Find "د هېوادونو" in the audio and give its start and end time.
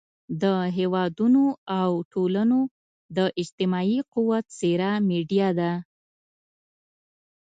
0.41-1.43